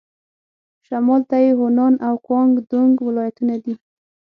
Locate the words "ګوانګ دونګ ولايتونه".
2.25-3.55